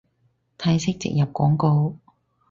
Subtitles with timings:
[0.57, 1.95] 泰式植入廣告